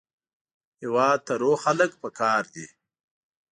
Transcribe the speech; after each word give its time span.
هېواد 0.81 1.19
ته 1.27 1.33
روغ 1.41 1.57
خلک 1.65 1.91
پکار 2.01 2.43
دي 2.53 2.65